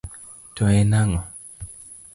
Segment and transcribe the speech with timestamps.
[0.55, 1.19] To en ang'o?